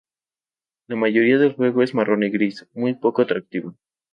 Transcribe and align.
La 0.87 0.95
mayoría 0.95 1.37
del 1.37 1.53
juego 1.53 1.83
es 1.83 1.93
marrón 1.93 2.23
y 2.23 2.31
gris, 2.31 2.67
muy 2.73 2.95
poco 2.95 3.21
atractivo. 3.21 3.75